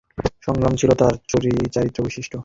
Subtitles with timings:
[0.43, 1.13] সংগ্রাম ছিল তাঁর
[1.73, 2.35] চারিত্র্যবৈশিষ্ট্য।